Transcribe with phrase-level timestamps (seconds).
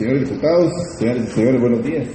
[0.00, 2.08] señores diputados, señores y señores, buenos días.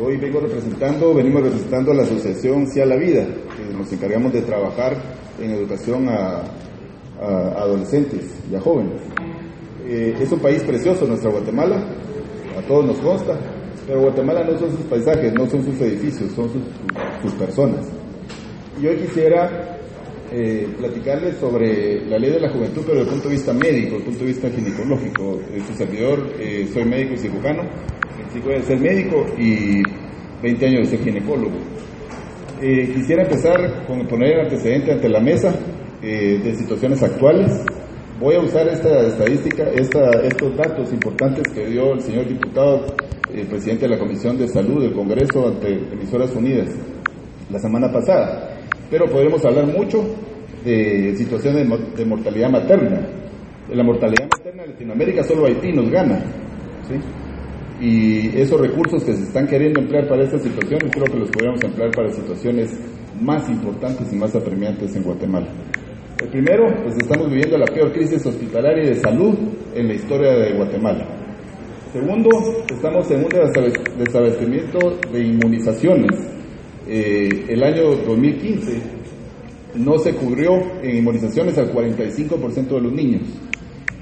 [0.00, 4.32] Hoy vengo representando, venimos representando a la Asociación Sí a la Vida, que nos encargamos
[4.32, 4.96] de trabajar
[5.40, 6.44] en educación a,
[7.58, 9.00] adolescentes y a jóvenes.
[9.84, 11.84] Eh, es un país precioso, nuestra Guatemala,
[12.56, 13.36] a todos nos consta,
[13.84, 16.62] pero Guatemala no son sus paisajes, no son sus edificios, son sus,
[17.20, 17.84] sus personas.
[18.80, 19.71] Y hoy quisiera
[20.32, 23.90] eh, platicarles sobre la ley de la juventud, pero desde el punto de vista médico,
[23.90, 25.40] desde el punto de vista ginecológico.
[25.66, 27.62] Su servidor, eh, soy médico y cirujano,
[28.40, 29.82] voy de ser médico y
[30.42, 31.56] 20 años de ser ginecólogo.
[32.60, 35.54] Eh, quisiera empezar con poner el antecedente ante la mesa
[36.02, 37.50] eh, de situaciones actuales.
[38.20, 42.86] Voy a usar esta estadística, estos datos importantes que dio el señor diputado,
[43.34, 46.68] el presidente de la Comisión de Salud del Congreso ante Emisoras Unidas
[47.50, 48.51] la semana pasada
[48.92, 50.04] pero podremos hablar mucho
[50.62, 53.00] de situaciones de mortalidad materna.
[53.66, 56.22] De la mortalidad materna en Latinoamérica solo Haití nos gana.
[57.80, 61.64] Y esos recursos que se están queriendo emplear para estas situaciones, creo que los podríamos
[61.64, 62.78] emplear para situaciones
[63.18, 65.48] más importantes y más apremiantes en Guatemala.
[66.20, 69.34] El primero, pues estamos viviendo la peor crisis hospitalaria y de salud
[69.74, 71.06] en la historia de Guatemala.
[71.94, 72.30] Segundo,
[72.70, 73.32] estamos en un
[73.98, 76.31] desabastecimiento de inmunizaciones
[76.88, 78.82] eh, el año 2015
[79.76, 80.52] no se cubrió
[80.82, 83.22] en inmunizaciones al 45% de los niños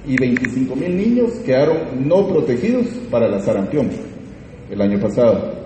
[0.07, 3.91] y 25 mil niños quedaron no protegidos para la sarampión
[4.71, 5.61] el año pasado.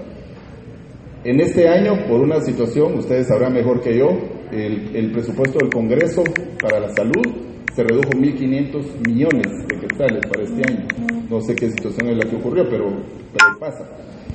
[1.25, 4.09] En este año, por una situación, ustedes sabrán mejor que yo,
[4.53, 6.23] el, presupuesto del Congreso
[6.61, 7.27] para la salud
[7.75, 10.87] se redujo 1.500 millones de quetzales para este año.
[11.31, 12.91] No sé qué situación es la que ocurrió, pero,
[13.33, 13.89] pero pasa.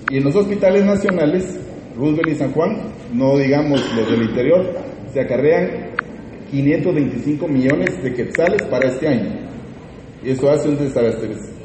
[0.10, 1.60] Y en los hospitales nacionales
[1.96, 2.78] Roosevelt y San Juan,
[3.14, 4.76] no digamos los del interior,
[5.12, 5.90] se acarrean
[6.52, 9.50] 525 millones de quetzales para este año.
[10.24, 10.78] Y eso hace un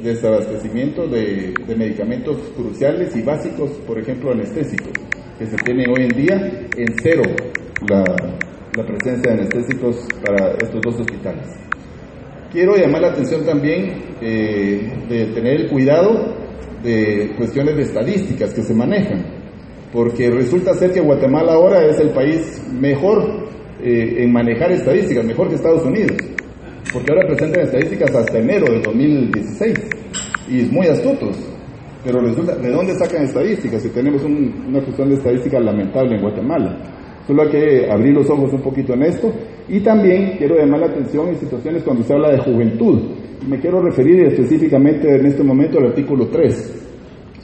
[0.02, 4.92] desabastecimiento de, medicamentos cruciales y básicos, por ejemplo anestésicos,
[5.38, 7.22] que se tiene hoy en día en cero
[7.88, 8.04] la,
[8.84, 11.46] presencia de anestésicos para estos dos hospitales.
[12.52, 16.36] Quiero llamar la atención también eh, de tener el cuidado
[16.82, 19.43] de cuestiones de estadísticas que se manejan
[19.94, 23.46] porque resulta ser que Guatemala ahora es el país mejor
[23.80, 26.16] eh, en manejar estadísticas, mejor que Estados Unidos,
[26.92, 29.74] porque ahora presentan estadísticas hasta enero de 2016
[30.48, 31.36] y muy astutos.
[32.04, 36.76] Pero resulta, ¿de dónde sacan estadísticas si tenemos una cuestión de estadística lamentable en Guatemala?
[37.28, 39.32] Solo hay que abrir los ojos un poquito en esto.
[39.68, 43.00] Y también quiero llamar la atención en situaciones cuando se habla de juventud.
[43.48, 46.83] Me quiero referir específicamente en este momento al artículo 3.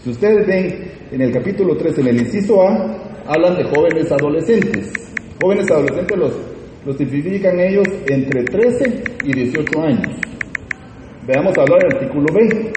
[0.02, 2.96] Si ustedes ven en el capítulo 3, en el inciso A,
[3.26, 4.94] hablan de jóvenes adolescentes.
[5.42, 6.32] Jóvenes adolescentes los,
[6.86, 10.16] los tipifican ellos entre 13 y 18 años.
[11.26, 12.72] Veamos hablar del artículo B.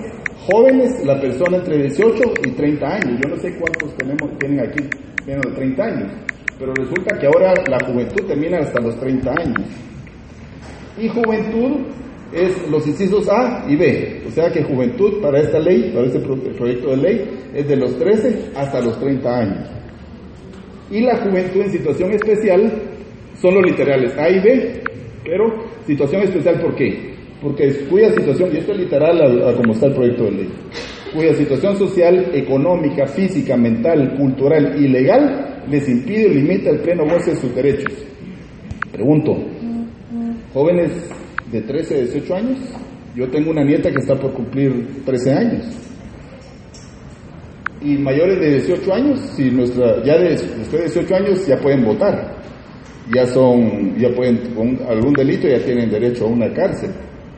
[0.47, 3.21] Jóvenes, la persona entre 18 y 30 años.
[3.23, 4.83] Yo no sé cuántos tenemos, tienen aquí
[5.25, 6.11] menos de 30 años,
[6.59, 9.61] pero resulta que ahora la juventud termina hasta los 30 años.
[10.97, 11.85] Y juventud
[12.33, 14.21] es los incisos A y B.
[14.27, 17.97] O sea que juventud para esta ley, para este proyecto de ley, es de los
[17.97, 19.69] 13 hasta los 30 años.
[20.91, 22.71] Y la juventud en situación especial
[23.39, 24.81] son los literales A y B,
[25.23, 25.45] pero
[25.85, 27.13] situación especial ¿por qué?
[27.41, 30.49] Porque cuya situación, y esto es literal a, como está el proyecto de ley,
[31.13, 37.03] cuya situación social, económica, física, mental, cultural y legal les impide o limita el pleno
[37.03, 37.93] goce de sus derechos.
[38.91, 39.35] Pregunto,
[40.53, 41.12] jóvenes
[41.53, 42.59] de 13 a 18 años.
[43.15, 45.65] Yo tengo una nieta que está por cumplir 13 años.
[47.79, 51.85] Y mayores de 18 años, si nuestra, ya de, después de 18 años ya pueden
[51.85, 52.33] votar.
[53.13, 56.91] Ya son, ya pueden, con algún delito ya tienen derecho a una cárcel.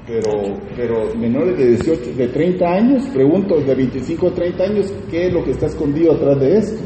[0.07, 0.31] Pero,
[0.77, 5.33] pero menores de 18, de 30 años, pregunto, de 25 a 30 años, ¿qué es
[5.33, 6.83] lo que está escondido atrás de esto?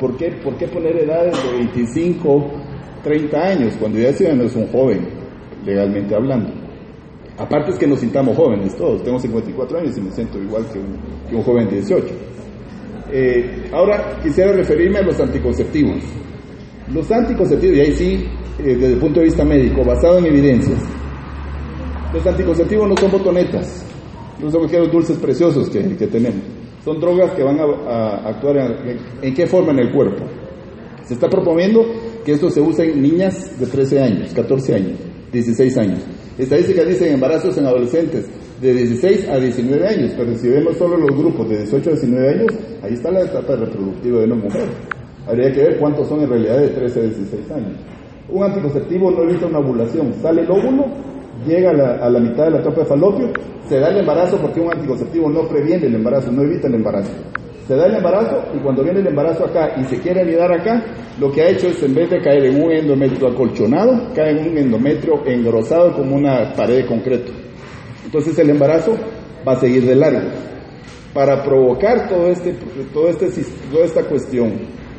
[0.00, 2.50] ¿Por qué, por qué poner edades de 25,
[3.04, 4.20] 30 años cuando ya es
[4.56, 5.17] un joven?
[5.68, 6.50] Legalmente hablando.
[7.36, 10.78] Aparte es que nos sintamos jóvenes todos, tengo 54 años y me siento igual que
[11.36, 12.06] un, joven de 18.
[13.12, 16.02] Eh, ahora quisiera referirme a los anticonceptivos.
[16.92, 18.24] Los anticonceptivos, y ahí sí,
[18.58, 20.80] eh, desde el punto de vista médico, basado en evidencias,
[22.12, 23.84] los anticonceptivos no son botonetas,
[24.42, 26.40] no son los dulces preciosos que, tenemos,
[26.84, 30.24] son drogas que van a, actuar en, en, qué forma en el cuerpo.
[31.04, 31.84] Se está proponiendo
[32.24, 34.98] que esto se use en niñas de 13 años, 14 años.
[35.32, 36.00] 16 años.
[36.38, 38.26] Estadísticas dicen embarazos en adolescentes
[38.60, 42.28] de 16 a 19 años, pero si vemos solo los grupos de 18 a 19
[42.28, 44.66] años, ahí está la etapa reproductiva de una mujer.
[45.26, 47.80] Habría que ver cuántos son en realidad de 13 a 16 años.
[48.30, 50.86] Un anticonceptivo no evita una ovulación, sale el óvulo
[51.46, 53.28] llega a la, a la mitad de la tropa de falopio,
[53.68, 57.12] se da el embarazo porque un anticonceptivo no previene el embarazo, no evita el embarazo.
[57.68, 60.82] Se da el embarazo y cuando viene el embarazo acá y se quiere anidar acá,
[61.20, 64.52] lo que ha hecho es en vez de caer en un endometrio acolchonado, cae en
[64.52, 67.30] un endometrio engrosado como una pared de concreto.
[68.06, 68.96] Entonces el embarazo
[69.46, 70.30] va a seguir de largo.
[71.12, 72.54] Para provocar todo este,
[72.90, 73.28] todo este,
[73.70, 74.50] toda esta cuestión,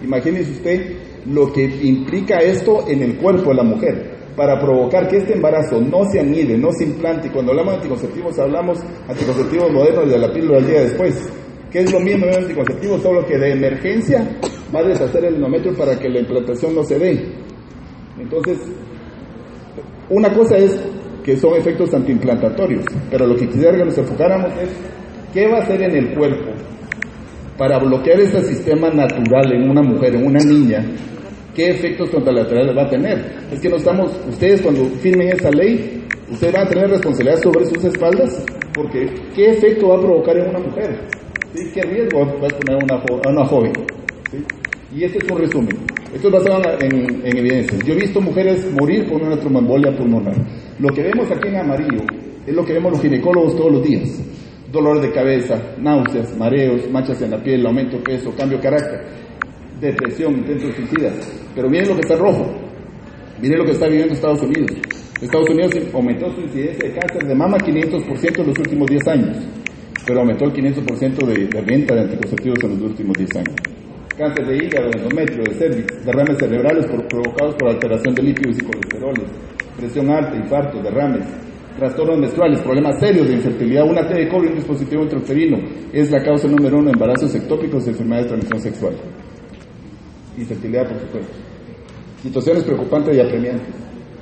[0.04, 0.96] imagínese usted
[1.26, 5.82] lo que implica esto en el cuerpo de la mujer para provocar que este embarazo
[5.82, 7.32] no se anide, no se implante.
[7.32, 8.78] Cuando hablamos de anticonceptivos, hablamos
[9.08, 11.30] anticonceptivos modernos de la píldora del día después
[11.72, 14.28] que es lo mismo de un anticonceptivo, solo que de emergencia
[14.74, 17.26] va a deshacer el endometrio para que la implantación no se dé.
[18.20, 18.58] Entonces,
[20.10, 20.80] una cosa es
[21.24, 24.70] que son efectos antiimplantatorios, pero lo que quisiera que nos enfocáramos es
[25.34, 26.52] qué va a hacer en el cuerpo
[27.58, 30.84] para bloquear este sistema natural en una mujer, en una niña,
[31.54, 33.18] qué efectos contralaterales va a tener.
[33.52, 37.66] Es que no estamos, ustedes cuando firmen esa ley, ustedes van a tener responsabilidad sobre
[37.66, 41.00] sus espaldas, porque ¿qué efecto va a provocar en una mujer?
[41.54, 42.76] ¿Qué riesgo va a poner
[43.26, 43.74] a una joven?
[44.96, 45.78] Y este es un resumen.
[46.14, 47.80] Esto es basado en, en, evidencias.
[47.86, 50.36] Yo he visto mujeres morir por una tromboembolia pulmonar.
[50.80, 52.04] Lo que vemos aquí en amarillo
[52.46, 54.22] es lo que vemos los ginecólogos todos los días.
[54.72, 59.06] Dolor de cabeza, náuseas, mareos, manchas en la piel, aumento de peso, cambio de carácter,
[59.82, 61.14] depresión, intentos suicidas.
[61.56, 62.46] Pero miren lo que está rojo.
[63.42, 64.70] Miren lo que está viviendo Estados Unidos.
[65.20, 69.38] Estados Unidos aumentó su incidencia de cáncer de mama 500% en los últimos 10 años
[70.10, 73.54] pero aumentó el 500% de, de, venta de anticonceptivos en los últimos 10 años.
[74.18, 79.30] Cáncer de hígado, endometrio, de cervix, derrames cerebrales provocados por alteración de lípidos y colesteroles,
[79.78, 81.28] presión alta, infartos, derrames,
[81.78, 85.60] trastornos menstruales, problemas serios de infertilidad, una T de cobre un dispositivo intrauterino
[85.94, 88.94] es la causa número uno de embarazos ectópicos y enfermedades de transmisión sexual.
[90.40, 91.34] Infertilidad, por supuesto.
[92.24, 93.76] Situaciones preocupantes y apremiantes.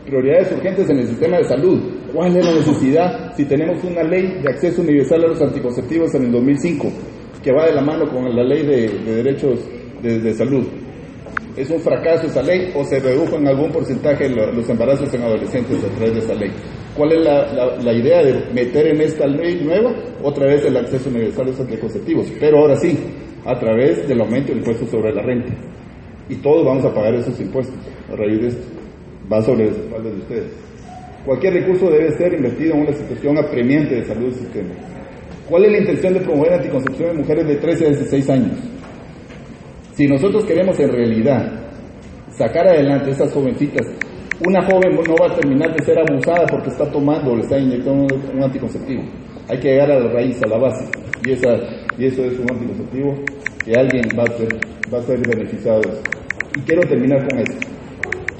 [0.05, 1.79] Prioridades urgentes en el sistema de salud.
[2.13, 6.25] ¿Cuál es la necesidad si tenemos una ley de acceso universal a los anticonceptivos en
[6.25, 6.87] el 2005
[7.43, 9.59] que va de la mano con la ley de, derechos
[10.01, 10.65] de, salud?
[11.55, 15.83] ¿Es un fracaso esa ley o se redujo en algún porcentaje los embarazos en adolescentes
[15.83, 16.51] a través de esa ley?
[16.95, 19.93] ¿Cuál es la, idea de meter en esta ley nueva
[20.23, 22.27] otra vez el acceso universal a los anticonceptivos?
[22.39, 22.97] Pero ahora sí,
[23.45, 25.53] a través del aumento del impuesto sobre la renta.
[26.29, 27.75] Y todos vamos a pagar esos impuestos
[28.11, 28.67] a raíz de esto.
[29.31, 30.66] Va sobre las espaldas de ustedes.
[31.27, 34.73] Cualquier recurso debe ser invertido en una situación apremiante de salud del sistema.
[35.49, 38.57] ¿Cuál es la intención de promover anticoncepción en mujeres de 13 a 16 años?
[39.91, 41.51] Si nosotros queremos en realidad
[42.29, 43.85] sacar adelante a esas jovencitas,
[44.47, 47.59] una joven no va a terminar de ser abusada porque está tomando o le está
[47.59, 49.03] inyectando un anticonceptivo.
[49.49, 50.85] Hay que llegar a la raíz, a la base.
[51.25, 51.49] Y, esa,
[51.97, 53.15] y eso es un anticonceptivo
[53.65, 54.47] que alguien va a ser,
[54.93, 55.81] va a ser beneficiado.
[56.55, 57.67] Y quiero terminar con esto.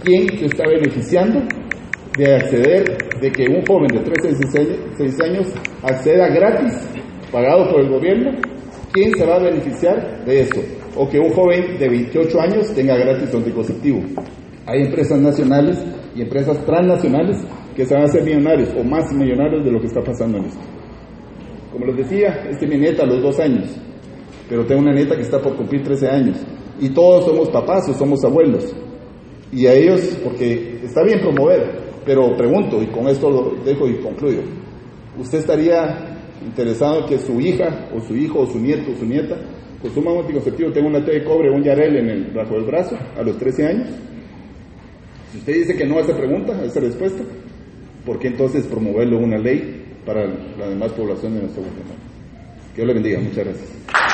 [0.06, 1.42] ¿Quién se está beneficiando
[2.18, 4.66] de acceder, de que un joven de 13 a
[4.98, 5.48] 16 años
[5.84, 6.74] acceda gratis,
[7.32, 8.32] pagado por el gobierno,
[8.92, 10.62] ¿quién se va a beneficiar de eso?
[10.96, 14.02] O que un joven de 28 años tenga gratis anticonceptivo.
[14.66, 15.78] Hay empresas nacionales
[16.16, 17.38] y empresas transnacionales
[17.76, 20.46] que se van a hacer millonarios o más millonarios de lo que está pasando en
[20.46, 20.60] esto.
[21.72, 23.70] Como les decía, este es mi nieta a los dos años,
[24.50, 26.38] pero tengo una nieta que está por cumplir 13 años.
[26.80, 28.76] Y todos somos papás o somos abuelos.
[29.52, 33.98] Y a ellos, porque está bien promover, pero pregunto, y con esto lo dejo y
[33.98, 34.40] concluyo,
[35.20, 39.06] ¿usted estaría interesado en que su hija o su hijo o su nieto o su
[39.06, 39.36] nieta
[39.82, 42.64] consuma un anticonceptivo, tenga una T de cobre o un Yarel en el, bajo el
[42.64, 43.90] brazo a los 13 años?
[45.34, 47.24] Si usted dice que no a esa pregunta, a esa respuesta,
[48.06, 51.94] ¿por qué entonces promoverlo una ley para la demás población de nuestro gobierno?
[52.74, 53.20] Que Dios le bendiga.
[53.20, 54.07] Muchas gracias.